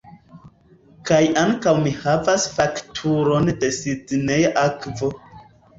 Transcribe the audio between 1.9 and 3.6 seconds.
havas fakturon